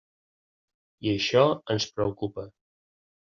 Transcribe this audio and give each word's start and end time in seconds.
I 1.07 1.11
això 1.11 1.43
ens 1.75 1.87
preocupa. 1.99 2.47